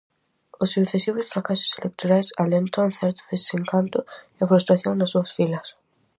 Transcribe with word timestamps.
Os 0.63 0.69
sucesivos 0.75 1.29
fracasos 1.33 1.71
electorais 1.79 2.27
alentan 2.43 2.87
certo 2.99 3.21
desencanto 3.31 3.99
e 4.39 4.41
frustración 4.51 4.93
nas 4.97 5.11
súas 5.13 5.31
filas. 5.37 5.67